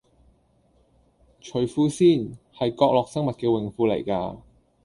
[1.39, 4.39] 除褲先，係角落生物嘅泳褲嚟㗎